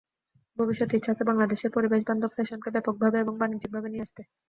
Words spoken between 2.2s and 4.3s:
ফ্যাশনকে ব্যাপকভাবে এবং বাণিজ্যিকভাবে নিয়ে আসতে।